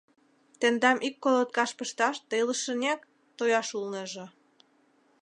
[0.59, 2.99] Тендам ик колоткаш пышташ да илышынек
[3.37, 4.25] тояш улнеже.